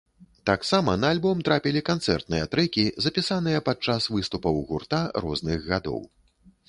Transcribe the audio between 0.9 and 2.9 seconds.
на альбом трапілі канцэртныя трэкі,